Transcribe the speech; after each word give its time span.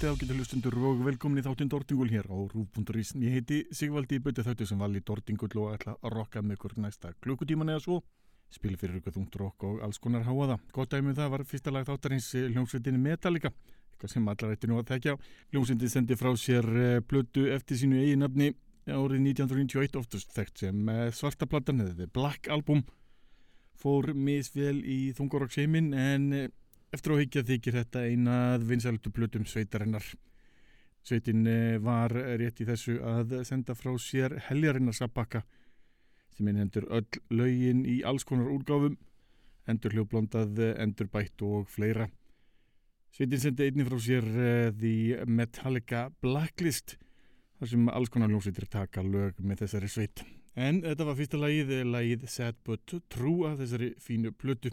kvöldi 0.00 0.16
ágættu 0.16 0.34
hlustundur 0.34 0.74
og 0.88 1.00
velkomin 1.04 1.40
í 1.40 1.42
þáttinn 1.44 1.68
Dortingul 1.68 2.08
hér 2.08 2.24
á 2.32 2.32
Rúf.is. 2.32 3.10
Ég 3.20 3.34
heiti 3.34 3.56
Sigvaldi 3.68 4.16
Bötti 4.16 4.40
þáttu 4.40 4.64
sem 4.64 4.78
vali 4.80 5.02
Dortingull 5.04 5.52
og 5.60 5.74
ætla 5.74 5.92
að 6.00 6.14
rokka 6.14 6.40
með 6.40 6.56
ykkur 6.56 6.74
næsta 6.80 7.10
klukkutíman 7.20 7.68
eða 7.68 7.82
svo. 7.84 7.98
Spil 8.48 8.78
fyrir 8.80 8.96
ykkur 8.96 9.12
þungt 9.18 9.36
rokk 9.36 9.66
og 9.68 9.82
alls 9.84 9.98
konar 10.00 10.24
háaða. 10.24 10.56
Gott 10.72 10.94
dæmið 10.94 11.10
um 11.10 11.18
það 11.18 11.28
var 11.34 11.44
fyrsta 11.50 11.74
lag 11.74 11.84
þáttarins 11.84 12.28
eh, 12.32 12.46
hljómsveitinni 12.48 13.00
Metallica, 13.02 13.52
eitthvað 13.92 14.14
sem 14.14 14.30
allar 14.32 14.54
ætti 14.54 14.70
nú 14.70 14.78
að 14.80 14.94
þekja. 14.94 15.16
Hljómsveitin 15.52 15.92
sendi 15.92 16.16
frá 16.16 16.30
sér 16.32 16.70
eh, 16.80 17.02
blödu 17.04 17.44
eftir 17.52 17.82
sínu 17.82 18.00
eiginabni 18.00 18.54
árið 18.88 19.20
1991 19.34 20.00
oftast 20.00 20.32
þekkt 20.32 20.64
sem 20.64 20.88
eh, 20.88 21.10
svartaplattan 21.12 21.84
eða 21.84 22.08
Black 22.08 22.48
Album 22.48 22.86
fór 23.76 24.14
misvel 24.16 24.78
í 24.80 25.10
þungarokkseimin 25.18 25.92
en 25.92 26.32
Eftir 26.90 27.14
á 27.14 27.20
higgja 27.20 27.44
þykir 27.46 27.76
þetta 27.78 28.02
einað 28.10 28.64
vinsæltu 28.66 29.12
plutum 29.14 29.44
sveitarinnar. 29.46 30.04
Sveitin 31.06 31.46
eh, 31.46 31.78
var 31.78 32.12
rétt 32.12 32.60
í 32.60 32.66
þessu 32.68 32.98
að 33.06 33.38
senda 33.48 33.76
frá 33.78 33.92
sér 34.02 34.34
heljarinnar 34.48 34.96
sabbakka 34.98 35.44
sem 36.34 36.48
innhendur 36.50 36.88
öll 36.90 37.20
laugin 37.30 37.84
í 37.88 38.00
alls 38.06 38.26
konar 38.26 38.50
úrgáfum, 38.52 38.96
endur 39.70 39.94
hljóblondað, 39.94 40.58
endur 40.82 41.08
bætt 41.12 41.42
og 41.46 41.70
fleira. 41.70 42.08
Sveitin 43.14 43.42
sendi 43.42 43.68
einni 43.68 43.86
frá 43.86 43.98
sér 44.02 44.26
eh, 44.26 45.24
Metallica 45.26 46.08
Blacklist 46.22 46.98
þar 47.60 47.70
sem 47.70 47.88
alls 47.92 48.10
konar 48.10 48.30
hljómsveitir 48.32 48.66
taka 48.72 49.02
lög 49.06 49.38
með 49.38 49.64
þessari 49.64 49.90
sveit. 49.92 50.22
En 50.58 50.80
þetta 50.82 51.06
var 51.06 51.18
fyrsta 51.18 51.38
lagið, 51.38 51.74
lagið 51.86 52.28
Sad 52.32 52.58
But 52.66 52.98
True 53.12 53.50
að 53.52 53.62
þessari 53.64 53.90
fínu 54.02 54.32
plötu. 54.34 54.72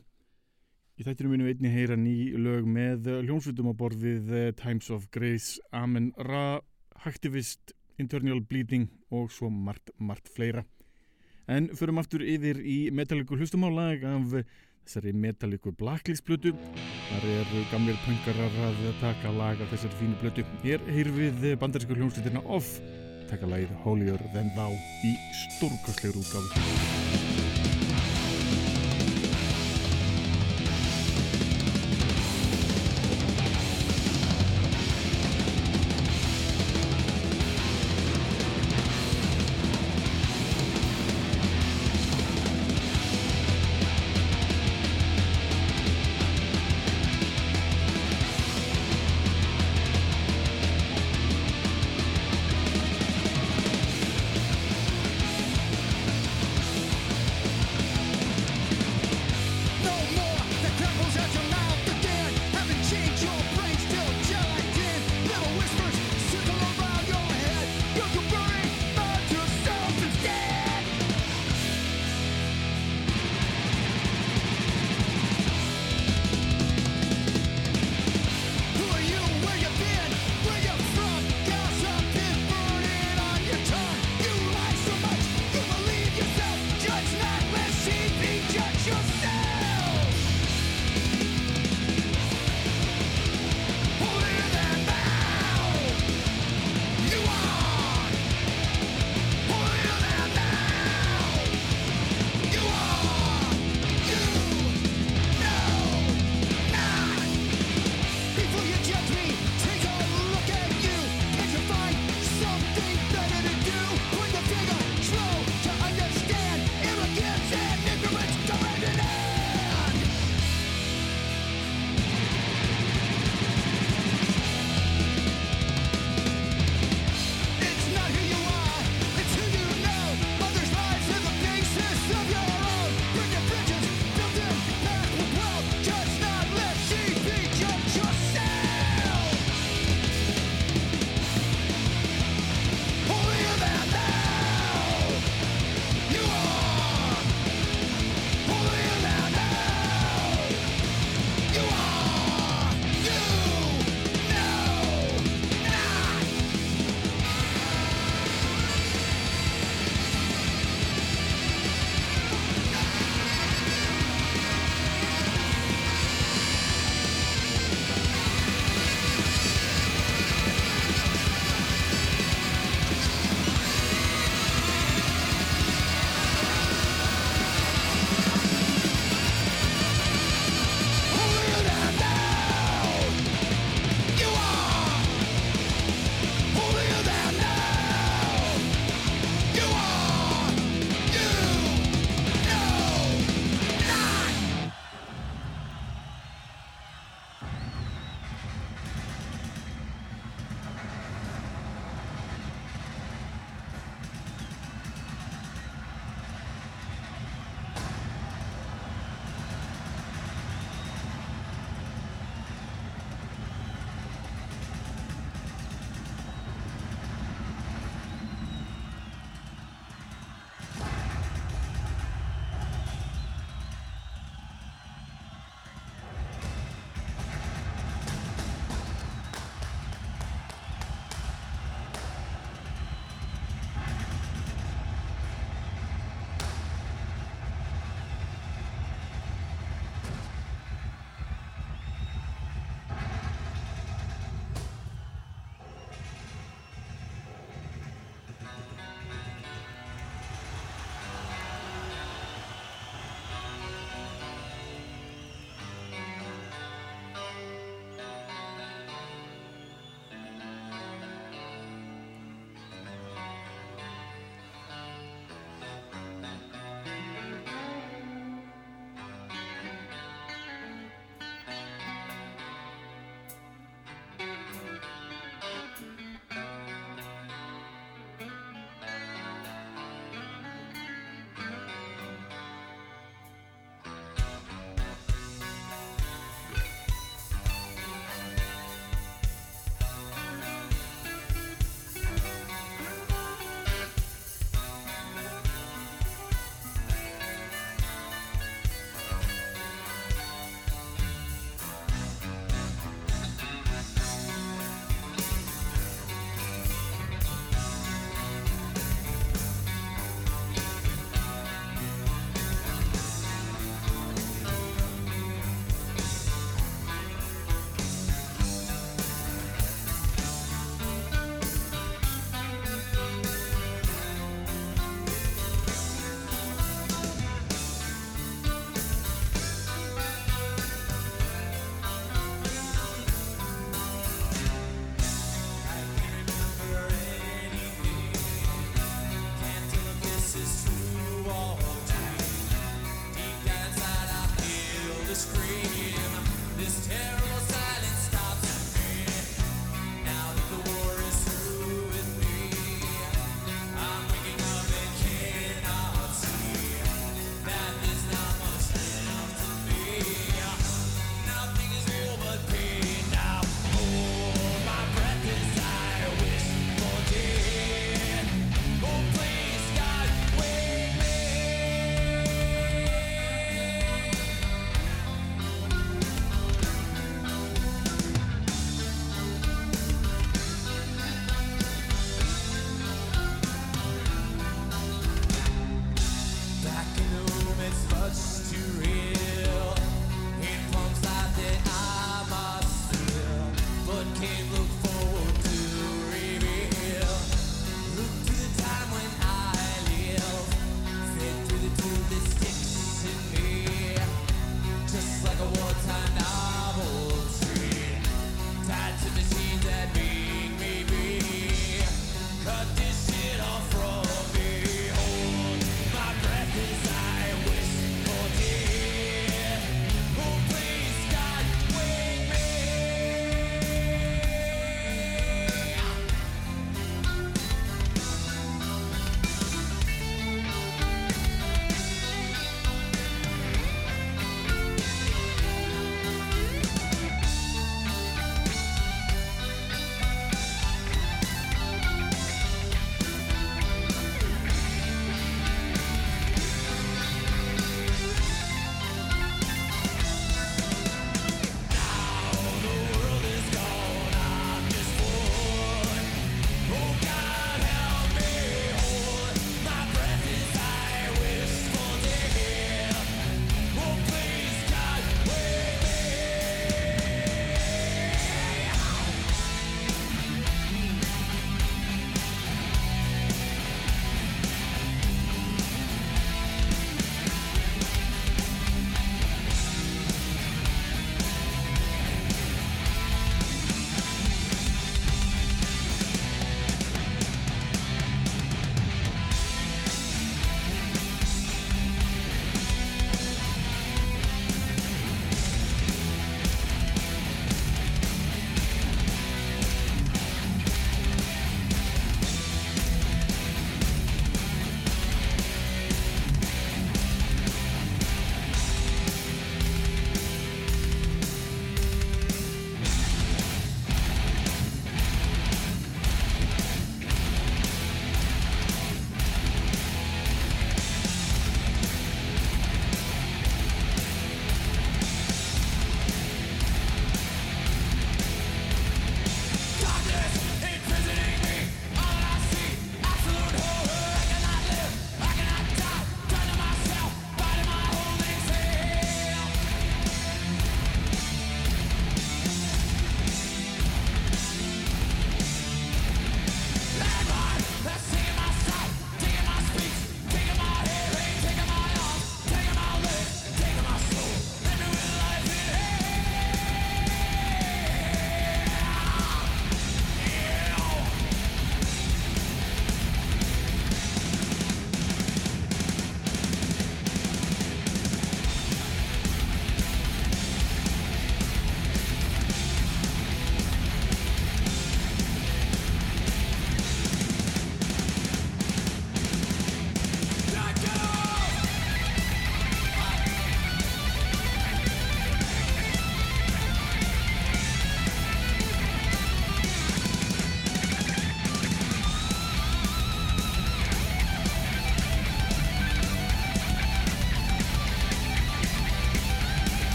Í 0.98 1.06
þættinu 1.06 1.30
mínum 1.30 1.46
einni 1.52 1.70
heyra 1.70 1.94
ný 1.94 2.32
lög 2.42 2.66
með 2.66 3.06
hljómsveitum 3.22 3.68
á 3.70 3.74
borð 3.78 4.02
við 4.02 4.32
eh, 4.34 4.48
Times 4.58 4.88
of 4.90 5.04
Grace, 5.14 5.62
Amen 5.70 6.08
Ra, 6.26 6.58
Hacktivist, 7.04 7.76
Internal 8.02 8.42
Bleeding 8.42 8.88
og 9.14 9.30
svo 9.30 9.52
margt, 9.54 9.94
margt 10.02 10.32
fleira. 10.34 10.66
En 11.46 11.70
förum 11.78 12.02
aftur 12.02 12.26
yfir 12.26 12.58
í 12.66 12.90
Metallica 12.90 13.38
hlustumálag 13.38 14.08
af 14.10 14.34
þessari 14.88 15.14
Metallica 15.14 15.70
Blacklist 15.78 16.26
blötu. 16.26 16.56
Þar 17.12 17.30
eru 17.36 17.64
gamlir 17.70 18.02
punkarar 18.08 18.62
að 18.66 18.84
taka 19.04 19.38
lag 19.38 19.62
af 19.62 19.70
þessari 19.76 20.02
fínu 20.02 20.18
blötu. 20.24 20.50
Hér 20.66 20.82
heyr 20.90 21.14
við 21.14 21.52
bandarísku 21.62 21.94
hljómsveitina 21.94 22.42
Off, 22.50 22.80
taka 23.30 23.54
lagið 23.54 23.78
Holier 23.86 24.30
Than 24.34 24.50
Thou 24.58 24.72
í 25.06 25.14
stórkastlegur 25.46 26.24
útgáfi. 26.26 26.97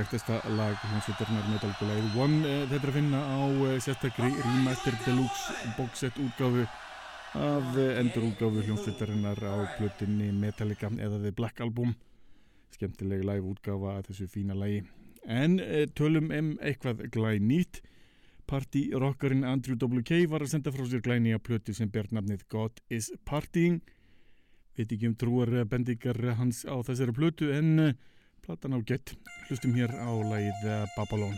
Ektesta 0.00 0.38
lag 0.56 0.76
hljómsveitarnar 0.86 1.48
metalgulegið 1.52 2.14
One 2.16 2.38
uh, 2.40 2.60
þetta 2.70 2.76
er 2.78 2.90
að 2.90 2.96
finna 2.96 3.18
á 3.20 3.40
uh, 3.44 3.72
sérstakri 3.84 4.28
Remaster 4.38 4.94
Deluxe 5.04 5.72
boxset 5.76 6.20
útgáfu 6.22 6.62
af 7.36 7.66
uh, 7.74 7.98
endur 8.00 8.24
útgáfu 8.30 8.62
hljómsveitarinnar 8.64 9.42
á 9.44 9.56
plötinni 9.76 10.30
Metallica 10.32 10.88
eða 10.96 11.18
The 11.24 11.32
Black 11.36 11.60
Album. 11.60 11.92
Skemmtileg 12.72 13.24
live 13.28 13.50
útgáfa 13.50 13.96
að 13.98 14.08
þessu 14.08 14.28
fína 14.32 14.56
lagi. 14.56 14.84
En 15.28 15.58
tölum 15.98 16.32
um 16.32 16.54
eitthvað 16.64 17.04
glæð 17.12 17.42
nýtt. 17.50 17.82
Partyrockarinn 18.48 19.44
Andrew 19.44 19.76
W.K. 19.76 20.24
var 20.32 20.46
að 20.46 20.54
senda 20.54 20.72
frá 20.72 20.86
sér 20.88 21.04
glæni 21.04 21.34
að 21.36 21.44
plötu 21.50 21.76
sem 21.76 21.90
ber 21.92 22.08
nafnið 22.10 22.46
God 22.52 22.80
is 22.88 23.12
Partying. 23.28 23.82
Veit 24.78 24.88
ekki 24.88 25.10
um 25.10 25.18
trúar 25.20 25.52
bendingar 25.68 26.18
hans 26.40 26.64
á 26.64 26.80
þessari 26.80 27.14
plötu 27.16 27.52
en 27.52 27.92
platan 28.42 28.74
á 28.74 28.78
gett 28.82 29.14
hlustum 29.48 29.74
hér 29.78 29.90
á 29.94 30.10
lagið 30.10 30.70
Babylon 30.96 31.36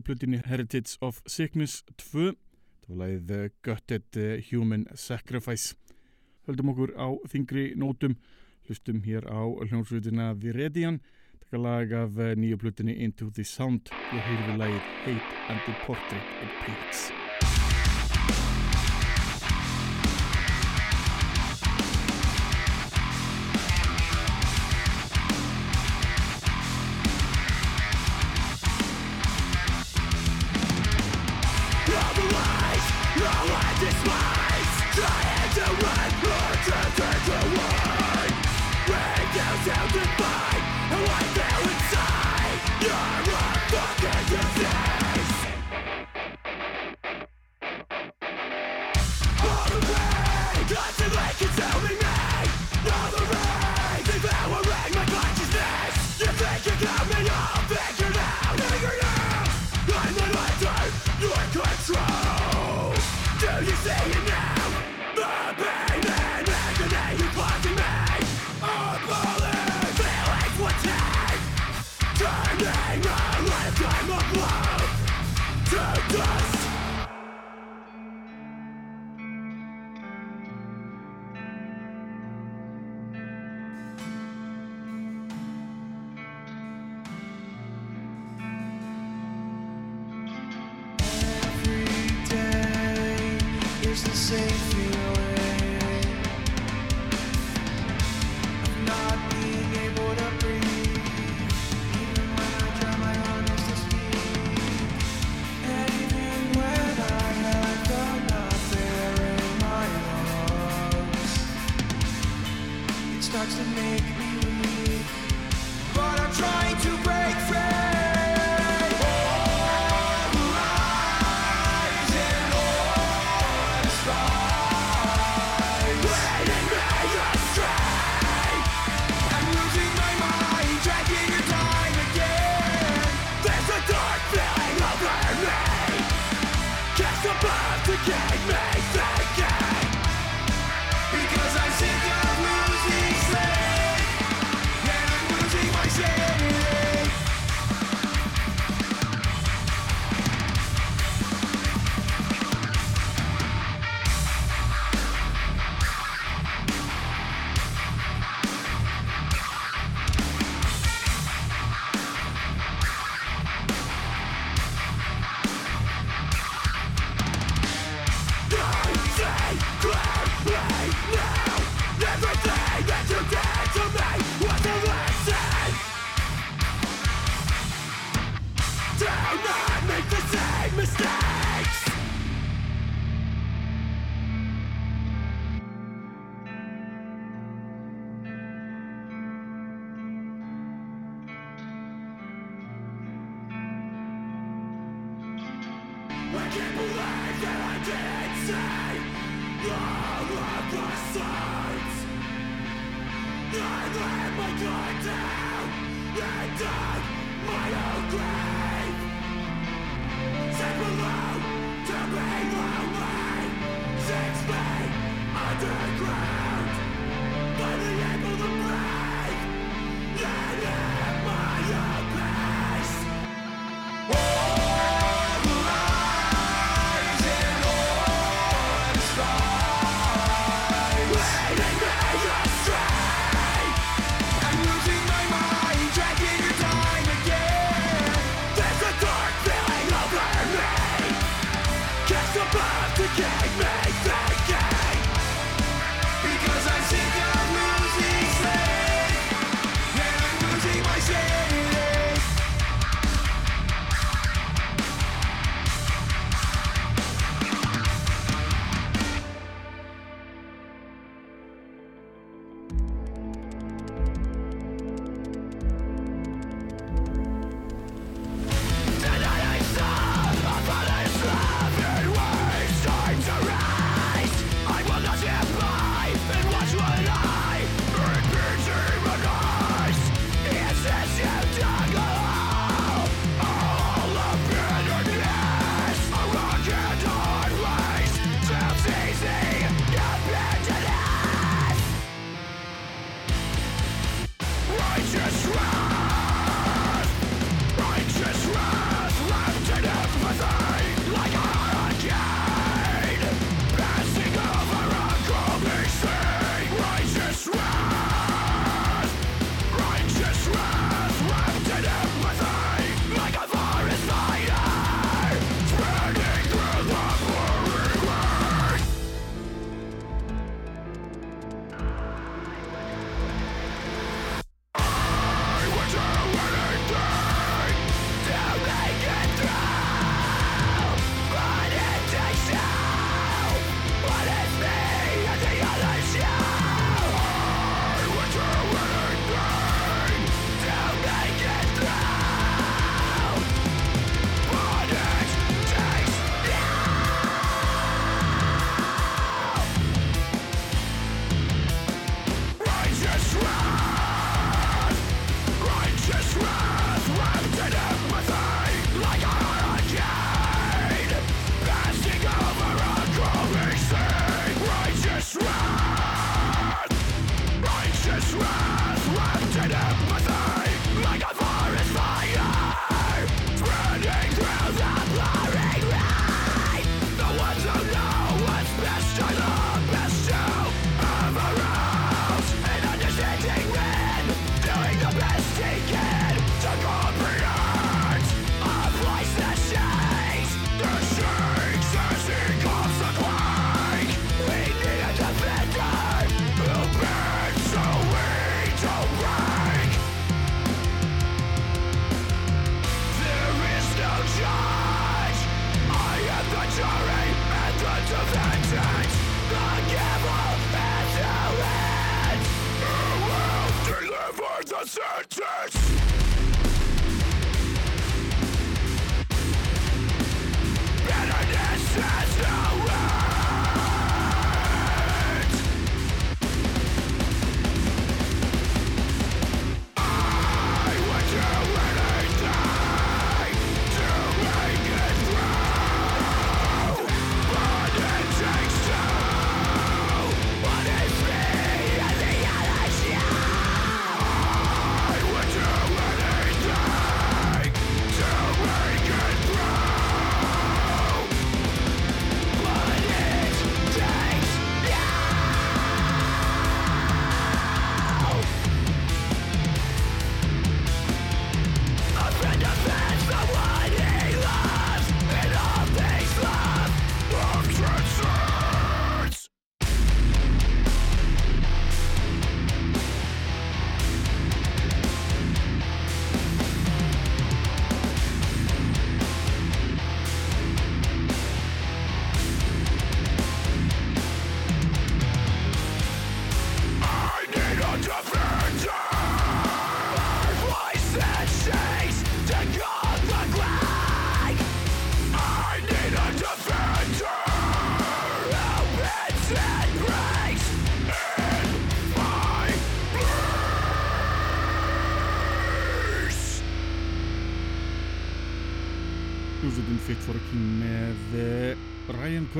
af 0.00 0.04
nýju 0.04 0.16
plutinni 0.16 0.40
Heritage 0.46 0.96
of 1.00 1.20
Sickness 1.26 1.84
2 1.98 2.32
það 2.86 2.88
var 2.88 2.96
lagið 3.00 3.50
Gutted 3.62 4.18
Human 4.50 4.86
Sacrifice. 4.94 5.76
Höldum 6.48 6.72
okkur 6.72 6.94
á 6.96 7.08
þingri 7.28 7.74
nótum. 7.76 8.16
Hlustum 8.66 9.02
hér 9.04 9.28
á 9.28 9.44
hljómsveitina 9.44 10.32
Viredian 10.40 11.00
taka 11.40 11.58
lag 11.58 11.92
af 11.92 12.16
nýju 12.16 12.56
plutinni 12.56 12.96
Into 12.96 13.30
the 13.30 13.44
Sound. 13.44 13.92
Og 13.92 14.20
heyrðu 14.20 14.56
lagið 14.56 14.92
Hate 15.04 15.48
and 15.50 15.60
the 15.66 15.74
Portrait 15.84 16.38
of 16.42 16.48
Pigs 16.64 17.19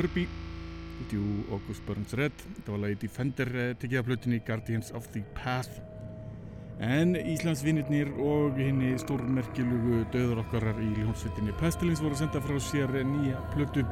Kirby 0.01 0.29
Jú 1.13 1.21
August 1.53 1.85
Burns 1.85 2.15
Red 2.17 2.33
þetta 2.41 2.73
var 2.73 2.81
lagið 2.87 3.01
Defender 3.03 3.49
uh, 3.53 3.65
tekið 3.77 3.99
af 4.01 4.07
hlutinni 4.09 4.39
Guardians 4.47 4.89
of 4.97 5.09
the 5.13 5.21
Path. 5.37 5.81
En 6.81 7.13
Íslandsvinnirnir 7.19 8.09
og 8.25 8.57
henni 8.57 8.95
stórmerkilugu 9.03 10.07
döður 10.15 10.41
okkarar 10.41 10.81
í 10.81 10.89
hljómsveitinni 10.95 11.53
Pestilins 11.61 12.01
voru 12.01 12.17
senda 12.17 12.41
frá 12.41 12.57
sér 12.65 12.97
nýja 13.11 13.43
plötu. 13.53 13.85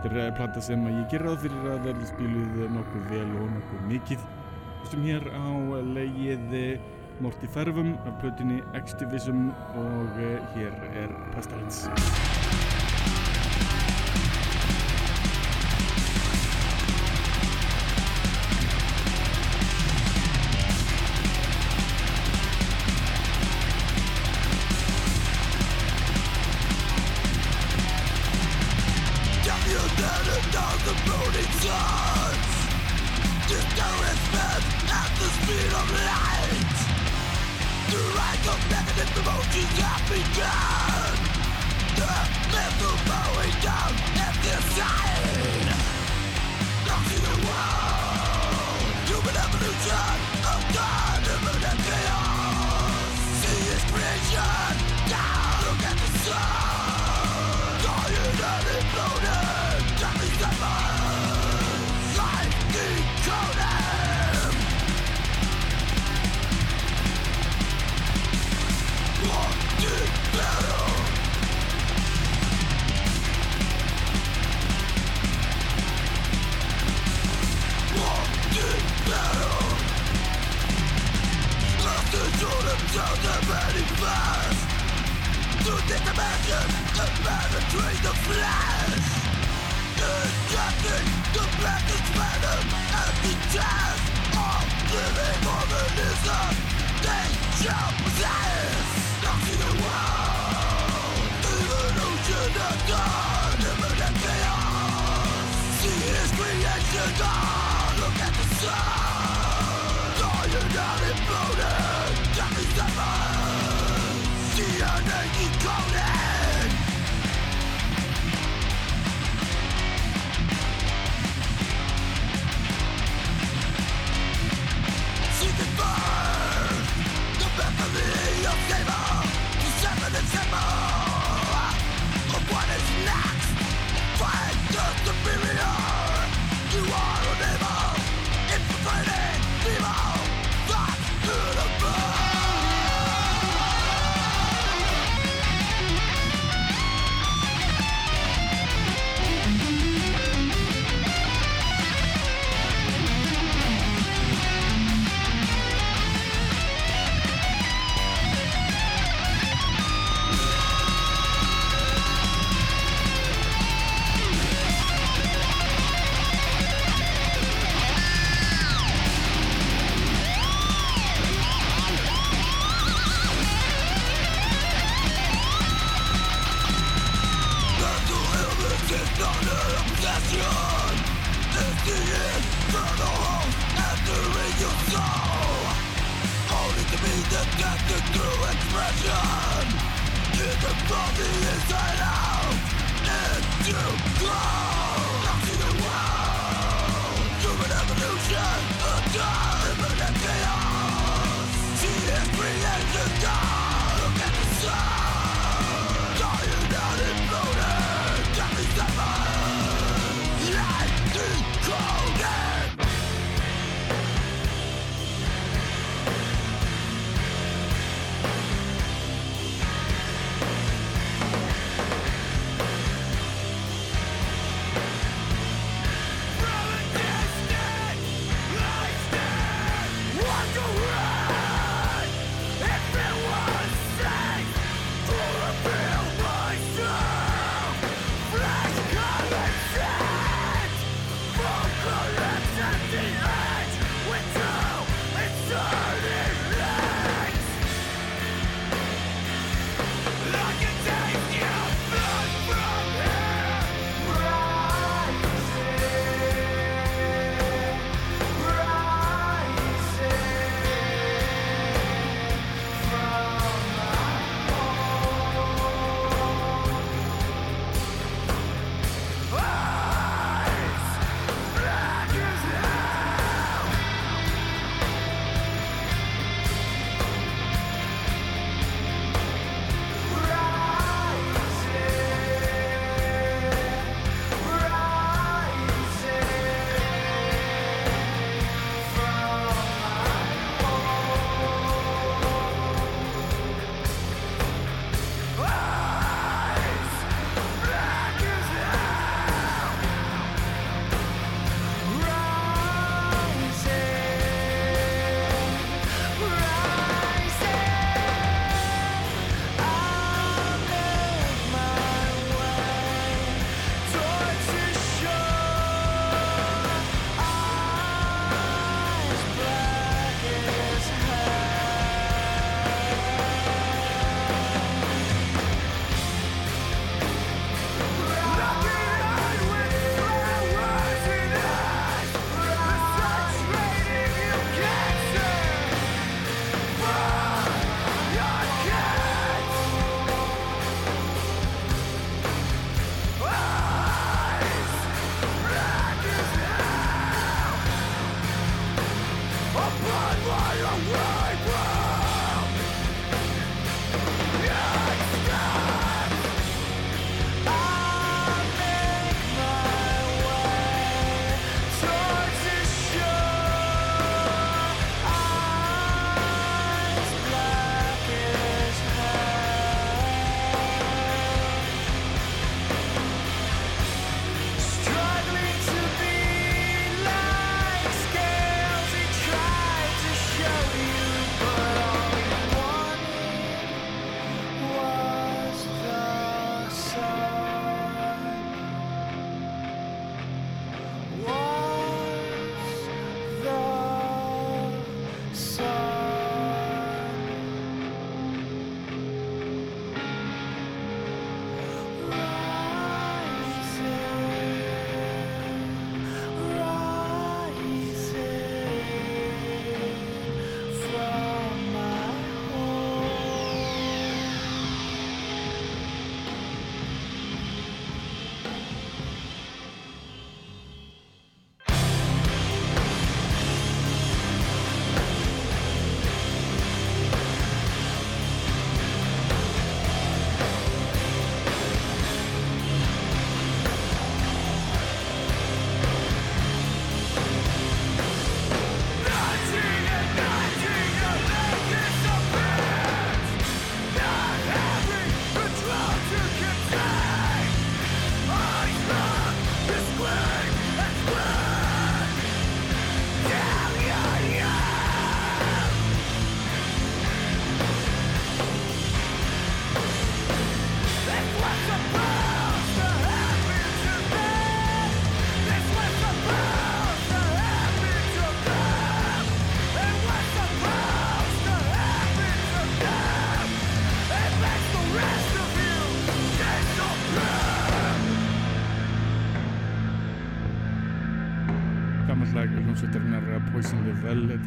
Þetta 0.00 0.24
er 0.24 0.34
plata 0.38 0.64
sem 0.64 0.88
ég 0.88 1.04
ger 1.12 1.26
ráð 1.26 1.44
fyrir 1.44 1.70
að 1.74 1.84
verði 1.90 2.10
spiluð 2.14 2.64
nokkuð 2.78 3.06
vel 3.12 3.28
og 3.42 3.52
nokkuð 3.58 3.86
mikið. 3.92 4.26
Hlustum 4.78 5.06
hér 5.10 5.28
á 5.28 5.48
leigið 5.92 6.58
Morti 7.20 7.52
Fervum 7.52 7.96
af 8.06 8.16
plötunni 8.22 8.62
Extivism 8.78 9.50
og 9.76 10.20
eh, 10.22 10.40
hér 10.56 10.84
er 11.04 11.16
Pestilence 11.34 12.77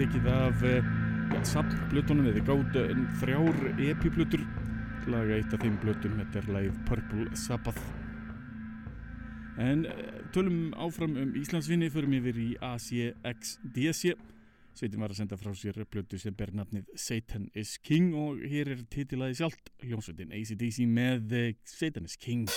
tekið 0.02 0.28
af 0.34 0.64
ja, 0.66 1.40
sapnblutunum 1.46 2.32
eða 2.32 2.42
gátt 2.48 2.78
þrjár 3.22 3.60
epiblutur 3.92 4.42
laga 5.10 5.38
eitt 5.38 5.54
af 5.54 5.62
þeim 5.62 5.78
blutum, 5.82 6.18
þetta 6.18 6.42
er 6.42 6.50
lagið 6.56 6.80
Purple 6.88 7.28
Sabbath. 7.38 7.84
En 9.62 9.86
eh, 9.90 10.20
tölum 10.34 10.72
áfram 10.80 11.16
um 11.22 11.34
Íslandsvinni 11.38 11.92
förum 11.94 12.16
yfir 12.18 12.42
í 12.42 12.50
ACXDC 12.66 14.16
Sveitin 14.72 15.02
var 15.04 15.12
að 15.12 15.20
senda 15.20 15.38
frá 15.38 15.52
sér 15.58 15.82
blötu 15.92 16.18
sem 16.22 16.36
ber 16.38 16.54
nafnið 16.56 16.88
Satan 16.96 17.50
is 17.60 17.76
King 17.84 18.16
og 18.16 18.40
hér 18.48 18.72
er 18.72 18.86
titilaði 18.94 19.42
sjálft. 19.42 19.74
Hljómsveitin 19.84 20.32
ACDC 20.32 20.86
með 20.88 21.36
Satan 21.68 22.08
is 22.08 22.16
King 22.16 22.48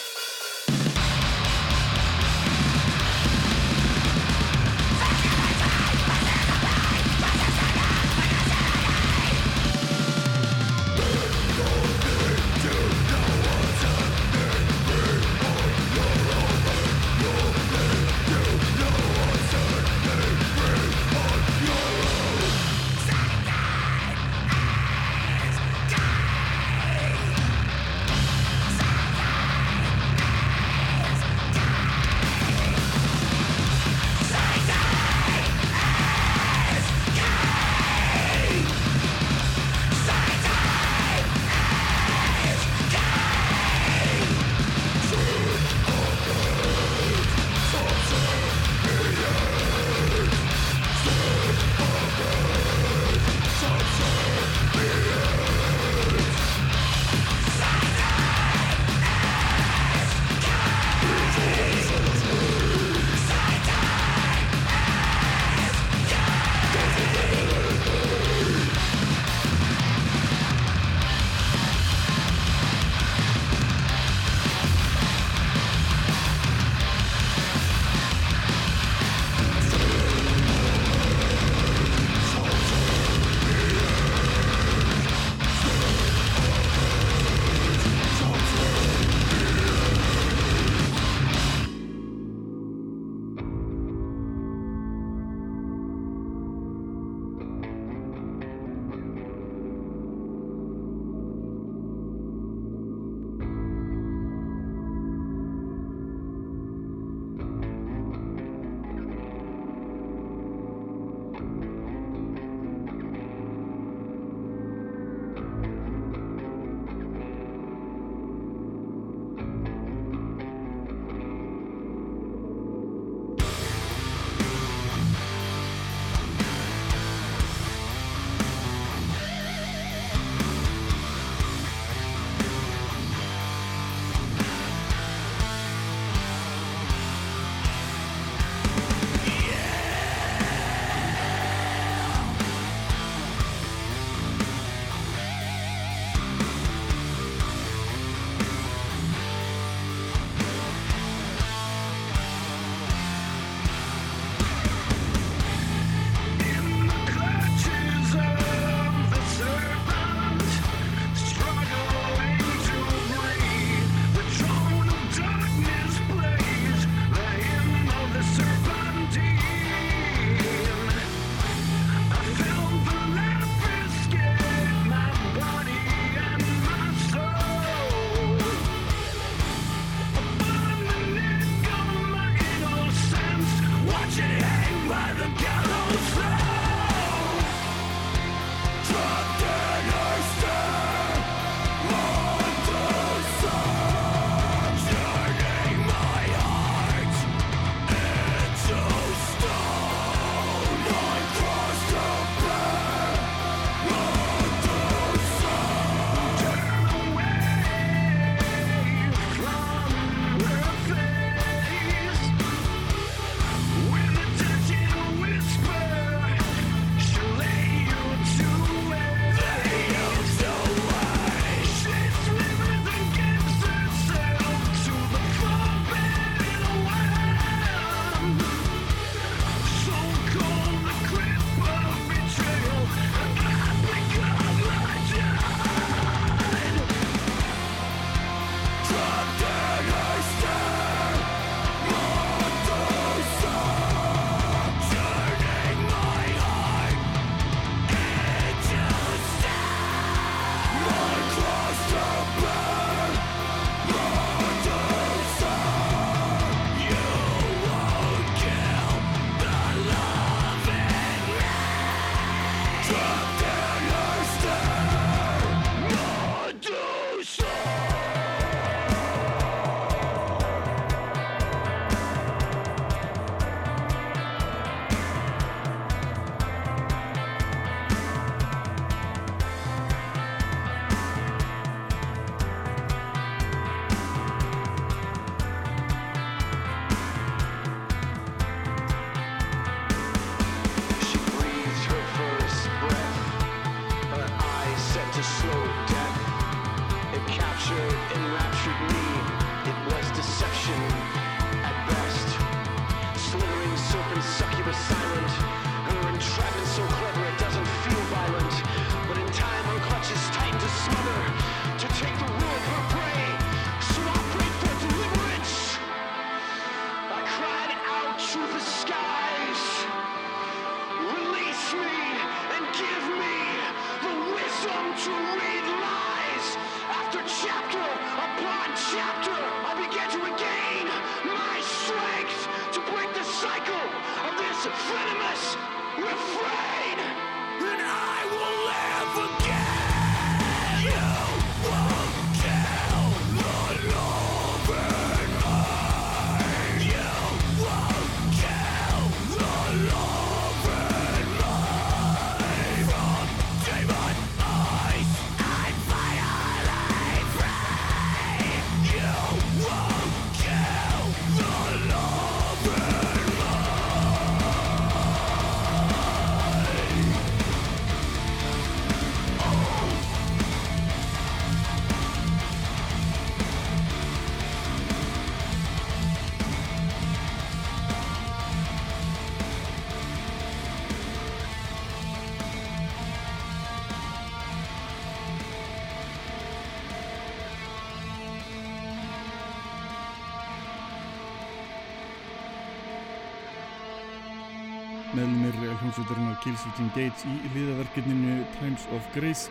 meðlumir 395.15 395.57
hljómsveitarinnar 395.63 396.41
Killswitching 396.45 396.91
Gates 396.97 397.27
í 397.29 397.35
liðaverkefninu 397.55 398.41
Times 398.59 398.87
of 398.97 399.07
Grace. 399.17 399.51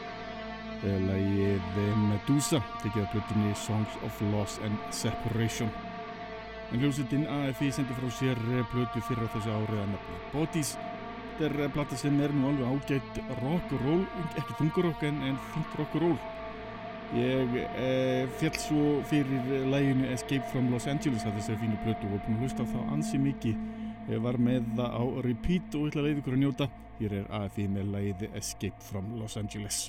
Lagið 0.84 1.78
Medusa 2.09 2.59
tekið 2.82 3.05
af 3.05 3.14
blöttinni 3.14 3.53
Songs 3.55 3.99
of 4.03 4.24
Loss 4.34 4.59
and 4.68 4.80
Separation. 4.91 5.72
En 6.72 6.82
hljómsveitin 6.82 7.30
AFI 7.30 7.72
sendi 7.72 7.95
frá 7.95 8.09
sér 8.11 8.39
blötu 8.74 9.03
fyrir 9.07 9.30
á 9.30 9.34
þessu 9.38 9.53
árið 9.53 9.86
að 9.86 9.93
nefna 9.93 10.20
Bodies 10.34 10.76
þetta 11.34 11.64
er 11.66 11.72
blata 11.74 11.97
sem 11.97 12.20
er 12.22 12.34
nú 12.36 12.49
alveg 12.51 12.70
ágætt 12.70 13.20
rock'n'roll, 13.41 14.03
ekki 14.38 14.57
þungarokk 14.59 15.05
en, 15.07 15.22
en 15.30 15.39
fint 15.53 15.78
rock'n'roll. 15.80 16.18
Ég 17.14 17.55
eh, 17.78 18.24
fjall 18.39 18.59
svo 18.61 18.84
fyrir 19.09 19.66
læginu 19.70 20.09
Escape 20.14 20.45
from 20.51 20.72
Los 20.74 20.88
Angeles 20.89 21.26
að 21.28 21.38
þessari 21.39 21.61
fínu 21.61 21.80
blötu 21.84 22.09
og 22.09 22.22
búin 22.26 22.38
að 22.38 22.45
hlusta 22.45 22.66
þá 22.70 22.80
ansi 22.95 23.20
mikið 23.22 23.59
var 24.24 24.38
með 24.41 24.70
það 24.78 24.95
á 24.99 25.04
repeat 25.26 25.76
og 25.80 25.89
ætla 25.89 26.04
að 26.04 26.08
leiða 26.08 26.24
ykkur 26.24 26.38
að 26.38 26.43
njóta. 26.43 26.70
Hér 26.99 27.20
er 27.22 27.34
AFI 27.39 27.68
með 27.72 27.91
leiði 27.97 28.32
Escape 28.38 28.89
from 28.91 29.14
Los 29.20 29.38
Angeles. 29.39 29.86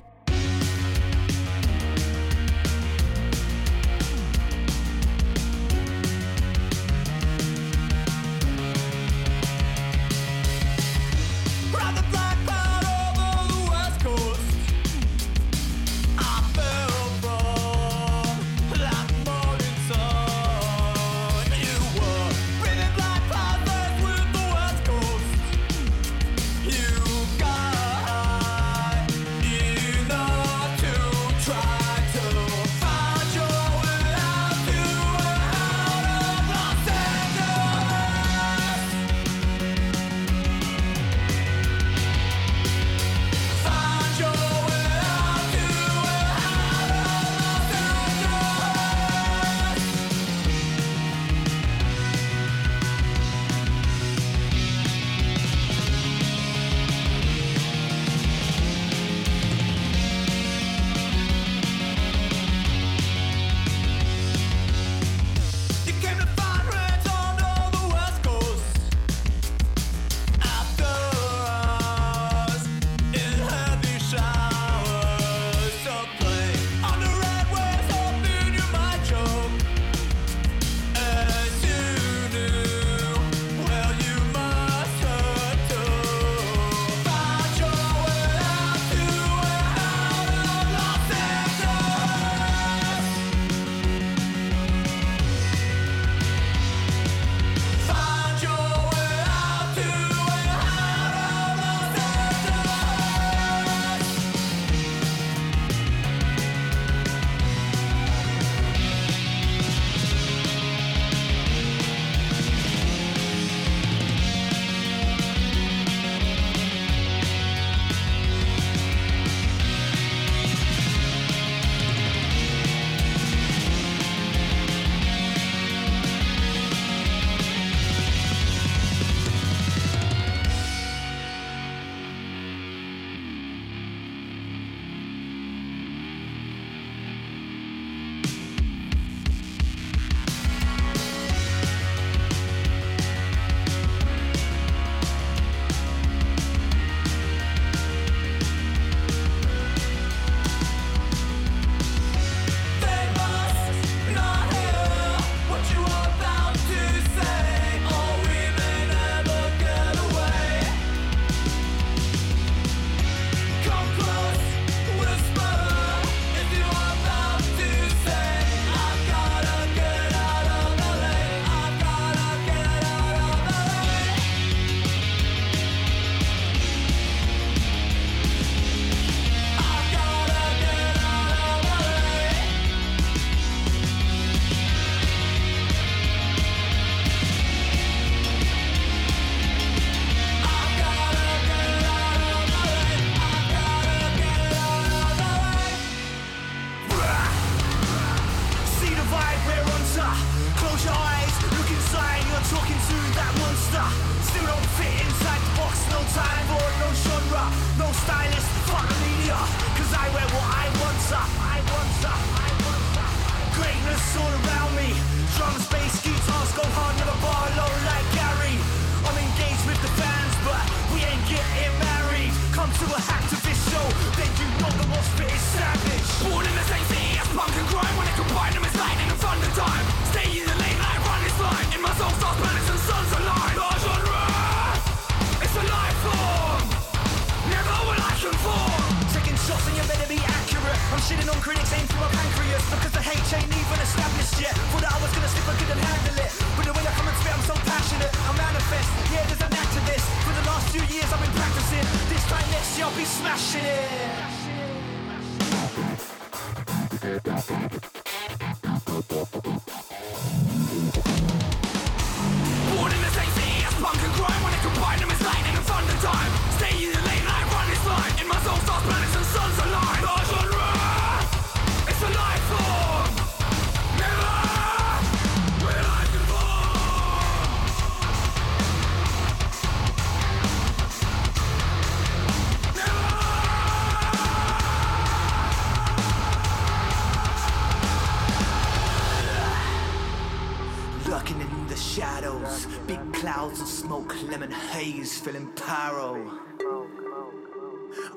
Paro. 296.04 296.38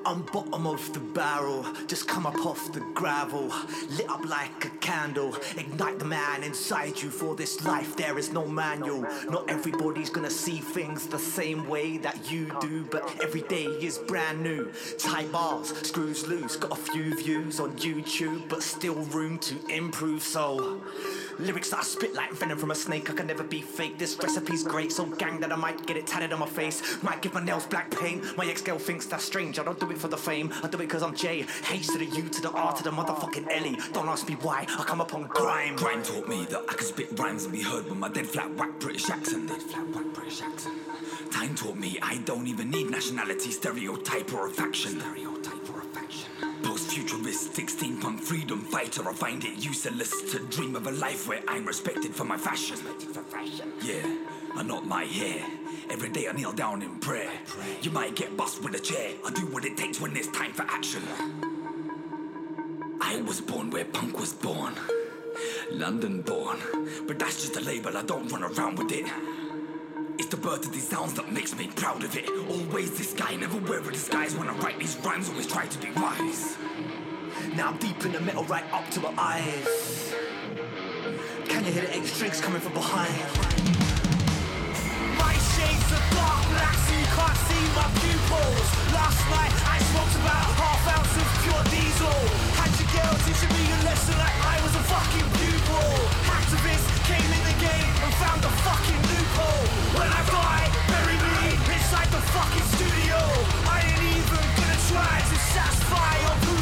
I'm 0.06 0.22
bottom 0.24 0.66
of 0.66 0.94
the 0.94 1.00
barrel, 1.00 1.66
just 1.86 2.08
come 2.08 2.26
up 2.26 2.46
off 2.46 2.72
the 2.72 2.80
gravel, 2.96 3.52
lit 3.90 4.10
up 4.10 4.26
like 4.26 4.66
a 4.66 4.70
candle. 4.80 5.36
Ignite 5.56 6.00
the 6.00 6.06
man 6.06 6.44
inside 6.44 7.00
you. 7.02 7.10
For 7.10 7.36
this 7.36 7.64
life, 7.64 7.96
there 7.96 8.18
is 8.18 8.32
no 8.32 8.46
manual. 8.46 9.02
Not 9.30 9.50
everybody's 9.50 10.10
gonna 10.10 10.32
see 10.32 10.60
things 10.60 11.08
the 11.08 11.20
same 11.20 11.68
way 11.68 11.98
that 12.00 12.32
you 12.32 12.52
do, 12.60 12.86
but 12.86 13.04
every 13.22 13.42
day 13.42 13.66
is 13.66 13.98
brand 14.00 14.42
new. 14.42 14.72
Tight 14.98 15.32
bars, 15.32 15.76
screws 15.88 16.26
loose, 16.28 16.56
got 16.56 16.72
a 16.72 16.82
few 16.82 17.16
views 17.16 17.60
on 17.60 17.74
YouTube, 17.78 18.50
but 18.50 18.64
still 18.64 18.96
room 18.96 19.38
to 19.40 19.56
improve. 19.68 20.24
So. 20.24 20.82
Lyrics 21.40 21.70
that 21.70 21.80
I 21.80 21.84
spit 21.84 22.16
like 22.16 22.32
venom 22.32 22.58
from 22.58 22.72
a 22.72 22.76
snake, 22.76 23.10
I 23.12 23.14
can 23.14 23.28
never 23.28 23.44
be 23.44 23.62
fake. 23.62 24.00
This 24.00 24.18
recipe's 24.18 24.64
great, 24.64 24.92
so 24.92 25.06
gang 25.06 25.40
that 25.42 25.52
I 25.52 25.56
might 25.56 25.86
get 25.86 25.96
it 25.96 26.08
tatted 26.08 26.34
on 26.34 26.40
my 26.40 26.48
face. 26.48 27.02
Might 27.04 27.22
give 27.22 27.34
my 27.34 27.44
nails 27.44 27.68
black 27.68 27.92
paint. 27.92 28.36
My 28.38 28.46
ex 28.46 28.62
girl 28.62 28.80
thinks 28.80 29.06
that's 29.06 29.24
strange. 29.24 29.60
I 29.60 29.64
don't 29.64 29.80
do 29.80 29.92
it 29.92 29.98
for 30.00 30.08
the 30.08 30.18
fame, 30.18 30.52
I 30.64 30.68
do 30.68 30.78
it 30.78 30.88
because 30.88 31.04
I'm 31.04 31.16
Jay. 31.16 31.46
H 31.72 31.88
to 31.88 32.00
the 32.00 32.06
U 32.06 32.24
to 32.30 32.42
the 32.42 32.50
R 32.52 32.74
to 32.74 32.84
the 32.84 32.90
motherfucking 32.90 33.52
Ellie. 33.52 33.78
Don't 33.94 34.08
ask 34.08 34.28
me 34.28 34.36
why, 34.36 34.66
I 34.68 34.84
come 34.84 35.00
up 35.00 35.14
on 35.14 35.24
grime. 35.28 35.76
Grime 35.76 36.02
taught 36.02 36.28
me 36.28 36.46
that 36.46 36.64
I 36.70 36.74
could 36.74 36.88
spit 36.88 37.20
rhymes 37.20 37.44
and 37.44 37.54
be 37.54 37.62
heard 37.62 37.86
with 37.86 37.98
my 37.98 38.10
dead 38.10 38.26
flat 38.26 38.52
whack 38.56 38.80
British 38.80 39.10
accent. 39.10 39.48
Dead 39.48 39.62
flat 39.62 39.88
whack 39.90 40.06
British 40.14 40.42
accent. 40.42 40.76
Time 41.32 41.56
taught 41.56 41.78
me 41.78 42.00
I 42.02 42.18
don't 42.26 42.48
even 42.48 42.72
need 42.72 42.90
nationality, 42.90 43.52
stereotype 43.52 44.34
or 44.34 44.48
a 44.48 44.50
faction. 44.50 45.00
Stereotype 45.00 45.70
or 45.70 45.82
a 45.82 45.84
faction. 45.84 46.47
Post-futuristic 47.08 47.68
steampunk 47.68 48.20
freedom 48.20 48.60
fighter, 48.60 49.08
I 49.08 49.14
find 49.14 49.42
it 49.46 49.64
useless 49.64 50.30
to 50.34 50.40
dream 50.48 50.76
of 50.76 50.88
a 50.88 50.92
life 50.92 51.26
where 51.26 51.42
I'm 51.48 51.66
respected 51.66 52.14
for 52.14 52.26
my 52.26 52.36
fashion. 52.36 52.78
Yeah, 53.82 54.04
and 54.58 54.68
not 54.68 54.86
my 54.86 55.06
hair. 55.06 55.42
Every 55.90 56.10
day 56.10 56.28
I 56.28 56.34
kneel 56.34 56.52
down 56.52 56.82
in 56.82 57.00
prayer. 57.00 57.32
You 57.82 57.92
might 57.92 58.18
get 58.18 58.36
bust 58.36 58.62
with 58.62 58.76
a 58.76 58.80
chair. 58.80 59.14
I 59.26 59.32
do 59.32 59.44
what 59.48 59.64
it 59.64 59.78
takes 59.78 60.02
when 60.02 60.18
it's 60.18 60.28
time 60.28 60.52
for 60.52 60.64
action. 60.64 61.02
I 63.00 63.22
was 63.22 63.40
born 63.40 63.70
where 63.70 63.86
punk 63.86 64.20
was 64.20 64.34
born. 64.34 64.74
London 65.72 66.24
born. 66.24 66.58
But 67.08 67.20
that's 67.20 67.40
just 67.40 67.56
a 67.56 67.62
label, 67.62 67.96
I 67.96 68.04
don't 68.04 68.30
run 68.30 68.44
around 68.44 68.80
with 68.80 68.92
it. 68.92 69.06
It's 70.20 70.28
the 70.28 70.38
birth 70.38 70.66
of 70.66 70.74
these 70.74 70.90
sounds 70.90 71.14
that 71.14 71.32
makes 71.32 71.56
me 71.56 71.68
proud 71.68 72.04
of 72.04 72.18
it. 72.18 72.28
Always 72.50 72.98
this 72.98 73.14
guy, 73.14 73.36
never 73.38 73.60
wear 73.60 73.80
a 73.80 73.92
disguise. 73.94 74.36
When 74.36 74.50
I 74.50 74.58
write 74.58 74.78
these 74.78 74.98
rhymes, 74.98 75.30
always 75.30 75.48
try 75.48 75.68
to 75.68 75.78
be 75.78 75.90
wise. 75.92 76.58
Now 77.56 77.70
I'm 77.70 77.78
deep 77.78 78.04
in 78.06 78.12
the 78.12 78.20
metal, 78.22 78.44
right 78.46 78.64
up 78.74 78.90
to 78.92 79.00
my 79.00 79.14
eyes. 79.18 80.14
Can 81.48 81.66
you 81.66 81.72
hear 81.72 81.84
the 81.84 81.96
eight 81.98 82.06
strings 82.06 82.42
coming 82.42 82.62
from 82.62 82.74
behind? 82.74 83.14
My 85.18 85.34
shades 85.54 85.90
of 85.90 86.02
dark 86.14 86.42
black, 86.54 86.78
so 86.86 86.94
you 86.98 87.10
can't 87.18 87.40
see 87.50 87.64
my 87.78 87.88
pupils. 88.02 88.68
Last 88.94 89.22
night 89.34 89.54
I 89.74 89.78
smoked 89.90 90.16
about 90.22 90.50
half 90.62 90.84
ounce 90.98 91.14
of 91.18 91.28
pure 91.46 91.64
diesel. 91.74 92.20
Had 92.58 92.72
your 92.78 92.90
girl 92.94 93.14
teaching 93.26 93.52
me 93.54 93.64
a 93.74 93.80
lesson 93.90 94.18
like 94.18 94.38
I 94.54 94.58
was 94.62 94.74
a 94.78 94.84
fucking 94.86 95.28
pupil. 95.38 95.90
Activists 96.30 96.90
came 97.10 97.30
in 97.38 97.44
the 97.48 97.58
game 97.58 97.94
and 98.06 98.12
found 98.22 98.42
a 98.46 98.54
fucking 98.66 99.02
loophole. 99.14 99.66
When 99.98 100.10
I 100.10 100.22
die, 100.30 100.68
bury 100.90 101.18
me 101.18 101.58
inside 101.74 102.10
the 102.14 102.22
fucking 102.34 102.68
studio. 102.78 103.18
I 103.66 103.82
ain't 103.82 104.04
even 104.14 104.46
gonna 104.58 104.80
try 104.94 105.16
to 105.26 105.36
satisfy 105.54 106.14
or 106.30 106.57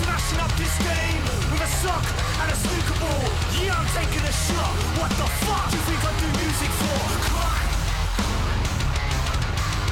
smashing 0.00 0.40
up 0.40 0.52
this 0.56 0.74
game 0.80 1.22
with 1.52 1.60
a 1.60 1.70
sock 1.82 2.04
and 2.40 2.48
a 2.48 2.56
snooker 2.56 2.98
ball. 3.00 3.24
Yeah, 3.60 3.76
I'm 3.76 3.88
taking 3.92 4.24
a 4.24 4.32
shot. 4.32 4.72
What 4.96 5.10
the 5.20 5.28
fuck 5.44 5.68
do 5.70 5.76
you 5.76 5.84
think 5.84 6.00
I 6.00 6.12
do 6.20 6.28
music 6.40 6.72
for? 6.80 7.00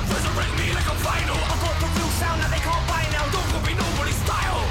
Resurrect 0.09 0.53
me 0.57 0.67
like 0.73 0.89
I'm 0.89 1.01
final. 1.05 1.37
I 1.37 1.55
got 1.61 1.77
the 1.83 1.89
real 1.93 2.13
sound 2.21 2.39
that 2.41 2.51
they 2.55 2.63
can't 2.65 2.85
buy 2.89 3.05
now. 3.13 3.25
Don't 3.35 3.49
copy 3.53 3.75
nobody's 3.77 4.19
style. 4.25 4.65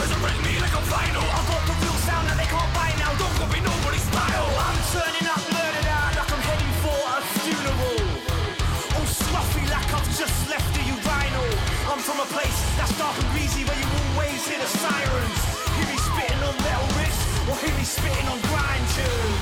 Resurrect 0.00 0.40
me 0.46 0.52
like 0.64 0.74
I'm 0.78 0.86
final. 0.88 1.26
I 1.36 1.40
got 1.50 1.62
the 1.68 1.74
real 1.84 1.98
sound 2.08 2.24
that 2.28 2.36
they 2.40 2.48
can't 2.48 2.72
buy 2.72 2.90
now. 2.96 3.12
Don't 3.20 3.36
copy 3.36 3.60
nobody's 3.60 4.06
style. 4.08 4.48
I'm 4.64 4.78
turning 4.94 5.25
a 12.26 12.32
place 12.32 12.76
that's 12.76 12.96
dark 12.98 13.16
and 13.18 13.28
greasy 13.32 13.64
where 13.64 13.78
you 13.78 13.86
always 14.14 14.48
hear 14.48 14.58
the 14.58 14.66
sirens. 14.66 15.40
Hear 15.76 15.86
me 15.86 15.96
spitting 15.96 16.42
on 16.42 16.56
metal 16.64 16.88
riffs 16.98 17.22
or 17.48 17.56
hear 17.62 17.74
me 17.76 17.84
spitting 17.84 18.26
on 18.28 18.40
grind 18.48 18.86
tunes. 18.94 19.36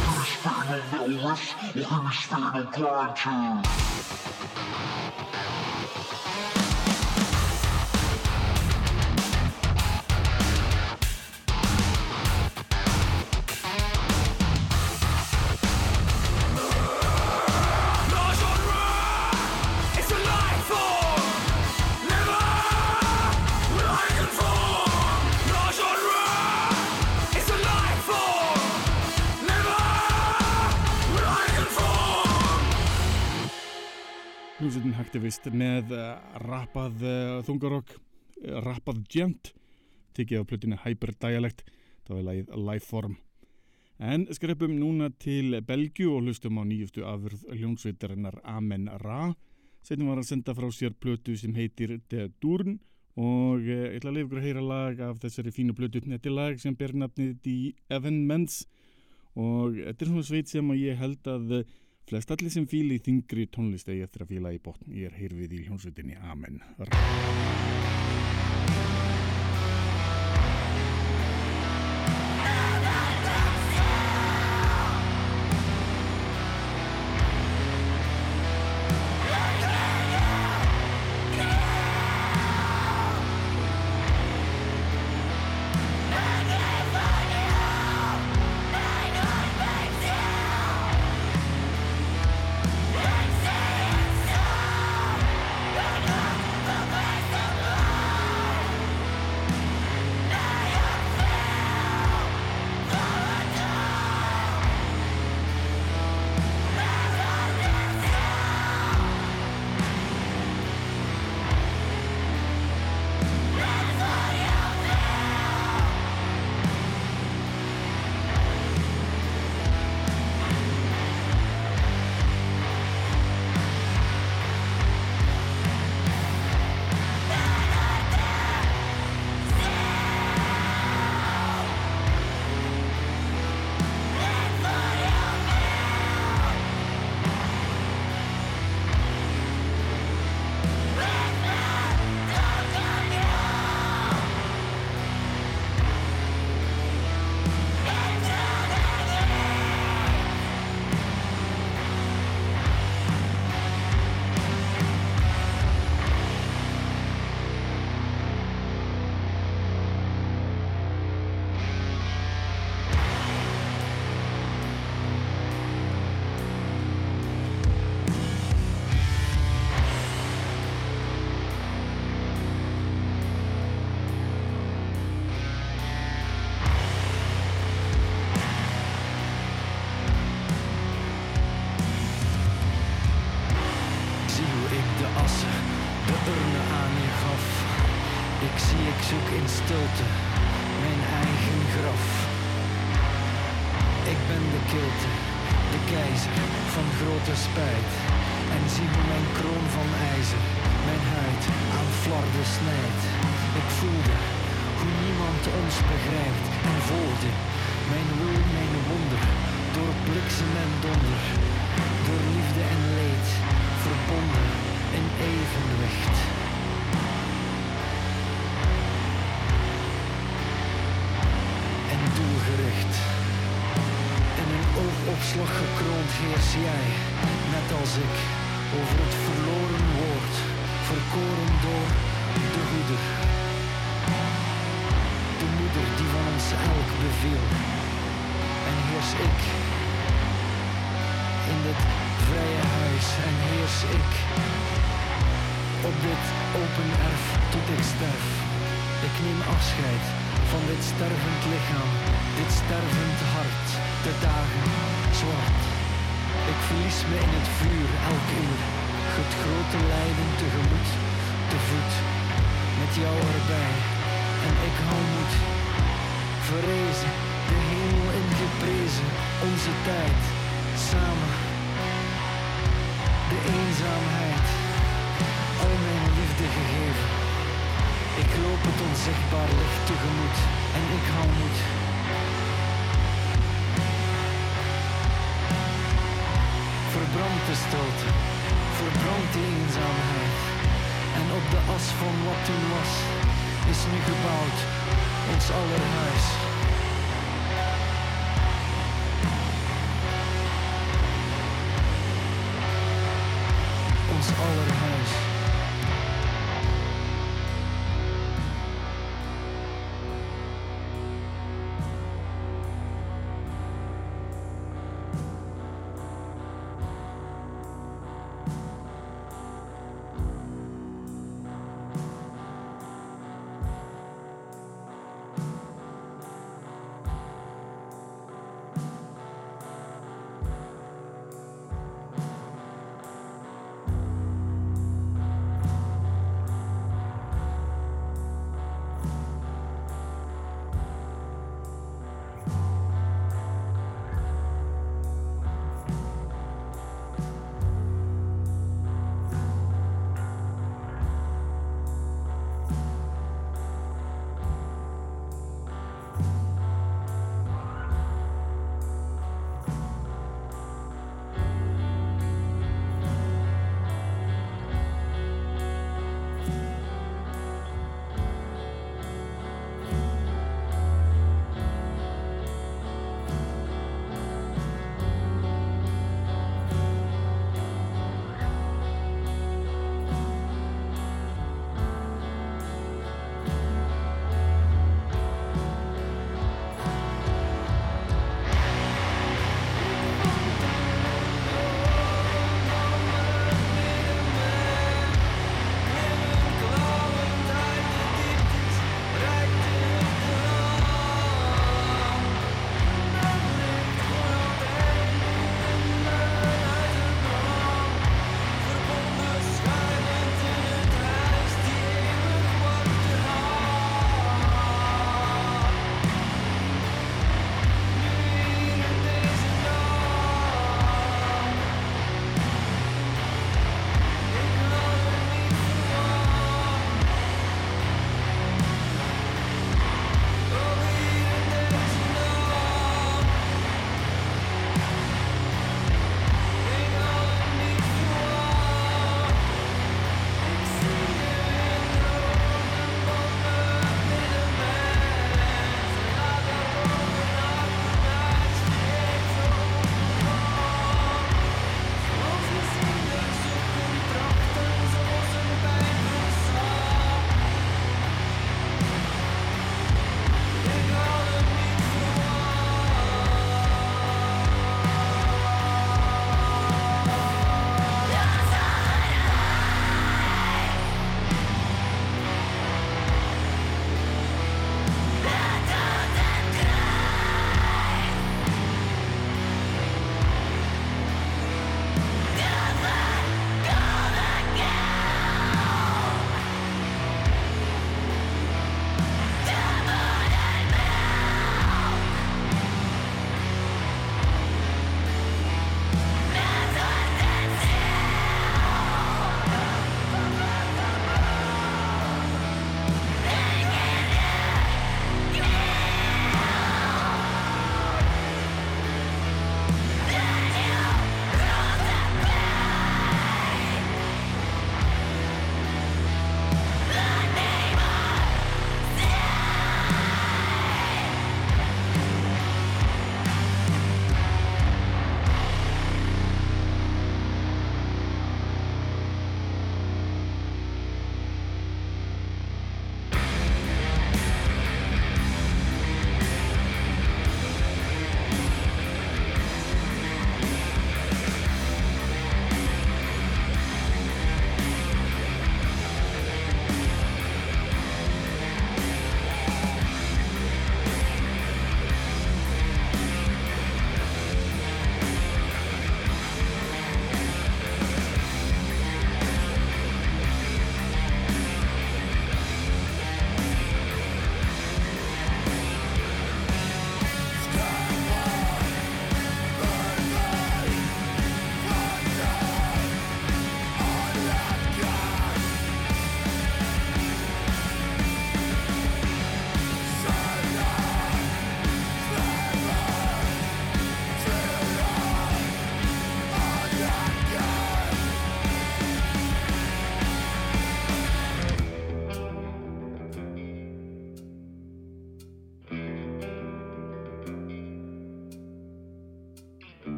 No 6.52 6.63
Hacktivist 35.14 35.44
með 35.54 35.92
uh, 35.94 36.16
rappað 36.42 37.02
uh, 37.06 37.36
þungarokk, 37.46 37.92
uh, 37.94 38.56
rappað 38.64 38.96
djent, 39.06 39.52
tekið 40.18 40.40
á 40.42 40.48
plötinu 40.50 40.78
Hyperdialect, 40.82 41.62
það 42.02 42.16
var 42.16 42.24
lagið 42.26 42.48
Lifeform. 42.58 43.14
En 44.02 44.24
skrepum 44.34 44.74
núna 44.74 45.12
til 45.22 45.60
Belgju 45.62 46.16
og 46.16 46.26
hlustum 46.26 46.58
á 46.58 46.66
nýjustu 46.66 47.06
afurð 47.06 47.44
hljómsveitarinnar 47.46 48.40
Amen 48.42 48.88
Ra. 49.04 49.36
Setnum 49.86 50.10
var 50.10 50.24
að 50.24 50.32
senda 50.32 50.56
frá 50.58 50.66
sér 50.74 50.98
plötu 50.98 51.38
sem 51.38 51.54
heitir 51.54 52.00
The 52.10 52.32
Durn 52.42 52.80
og 53.14 53.62
ég 53.70 53.94
ætla 54.00 54.10
að 54.10 54.18
leiða 54.18 54.26
ykkur 54.26 54.42
að 54.42 54.48
heyra 54.48 54.66
lag 54.72 55.06
af 55.12 55.22
þessari 55.22 55.54
fínu 55.54 55.78
plötu. 55.78 56.02
Þetta 56.02 56.32
er 56.32 56.38
lag 56.40 56.58
sem 56.58 56.74
ber 56.74 56.98
nafnið 57.04 57.38
The 57.46 57.56
Evenments 58.00 58.64
og 59.38 59.78
þetta 59.78 59.94
er 59.94 60.10
svona 60.10 60.26
sveit 60.26 60.50
sem 60.50 60.74
ég 60.74 60.98
held 60.98 61.30
að 61.30 61.60
Flest 62.04 62.34
allir 62.34 62.52
sem 62.52 62.66
fíli 62.68 62.98
í 62.98 63.02
þingri 63.04 63.46
tónlist 63.48 63.88
eða 63.88 63.96
ég 64.02 64.10
eftir 64.10 64.26
að 64.26 64.34
fíla 64.34 64.52
í 64.52 64.60
botn, 64.60 64.92
ég 64.92 65.08
er 65.08 65.16
heyrfið 65.16 65.56
í 65.56 65.64
hljómsveitinni. 65.64 66.20
Amen. 66.28 66.60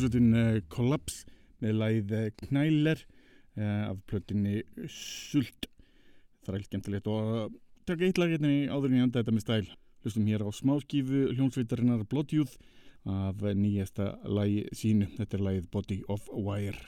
Hljómsveitin 0.00 0.32
uh, 0.32 0.60
Collapse 0.72 1.26
með 1.60 1.76
læð 1.76 2.14
uh, 2.16 2.28
Knæler 2.40 3.02
uh, 3.58 3.90
af 3.90 3.98
plötinni 4.08 4.62
Sult. 4.88 5.68
Þræl 6.46 6.64
skemmtilegt 6.64 7.10
og 7.10 7.20
að 7.20 7.58
taka 7.90 8.06
eitt 8.06 8.20
lag 8.20 8.32
hérna 8.32 8.48
í 8.48 8.62
áður 8.70 8.88
en 8.90 8.96
ég 8.96 9.08
enda 9.08 9.20
þetta 9.20 9.36
með 9.36 9.44
stæl. 9.44 9.66
Hlustum 10.00 10.30
hér 10.30 10.46
á 10.46 10.50
smáskífu 10.56 11.26
hljómsveitarinnar 11.34 12.06
Bloodjúð 12.08 12.56
af 13.10 13.44
nýjasta 13.56 14.14
lagi 14.24 14.64
sínu. 14.76 15.10
Þetta 15.18 15.36
er 15.36 15.46
lagið 15.50 15.70
Body 15.72 16.00
of 16.08 16.28
Wire 16.32 16.80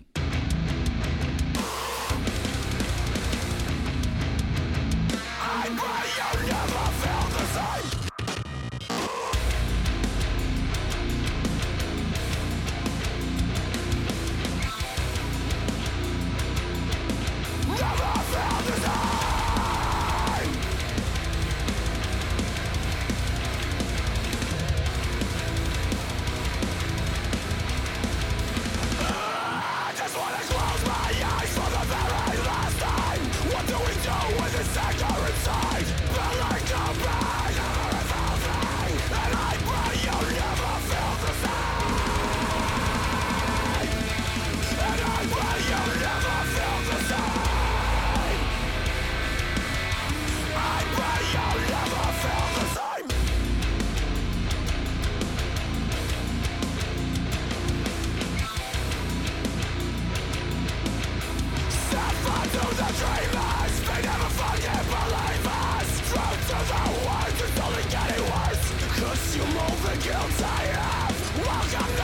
Never! 17.80 18.21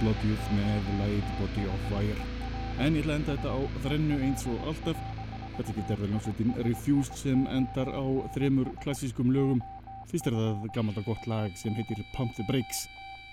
Blood 0.00 0.24
Youth 0.26 0.50
með 0.56 0.90
lagið 1.00 1.30
Body 1.40 1.68
of 1.70 1.86
Wire. 1.92 2.26
En 2.82 2.96
ég 2.96 3.04
ætla 3.04 3.14
að 3.14 3.20
enda 3.20 3.36
þetta 3.36 3.54
á 3.56 3.60
þrennu 3.86 4.18
eins 4.26 4.44
og 4.50 4.68
alltaf. 4.68 5.00
Þetta 5.56 5.76
getur 5.78 6.02
verið 6.02 6.12
hljómsveitin 6.12 6.52
Refused 6.66 7.16
sem 7.16 7.46
endar 7.48 7.88
á 7.88 8.04
þremur 8.34 8.70
klassískum 8.84 9.32
lögum. 9.32 9.62
Fyrst 10.10 10.28
er 10.28 10.36
það 10.36 10.68
gammalt 10.76 11.00
og 11.00 11.08
gott 11.08 11.26
lag 11.30 11.56
sem 11.56 11.74
heitir 11.78 12.04
Pump 12.12 12.36
the 12.36 12.44
Brakes. 12.50 12.84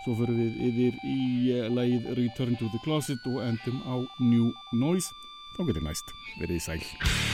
Svo 0.05 0.15
förum 0.19 0.39
við 0.39 0.57
yfir 0.69 0.97
í 1.07 1.19
eh, 1.53 1.69
lagið 1.71 2.09
Return 2.19 2.57
to 2.59 2.71
the 2.71 2.81
Closet 2.87 3.29
og 3.31 3.43
endum 3.43 3.83
á 3.87 3.99
New 4.23 4.51
Noise. 4.75 5.11
Þá 5.57 5.63
getur 5.69 5.87
næst 5.87 6.15
verið 6.41 6.63
sæl. 6.65 7.32